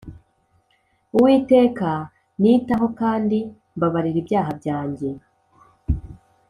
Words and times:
uwiteka 1.15 1.89
nitaho 2.41 2.87
kandi 2.99 3.37
mbabarira 3.75 4.17
ibyaha 4.23 4.51
byanjye 4.59 5.09